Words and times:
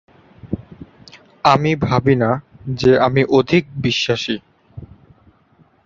আমি 1.45 1.75
ভাবি 1.75 2.15
না 2.15 2.31
যে 2.73 2.91
আমি 2.99 3.21
অধিক-বিশ্বাসী। 3.29 4.35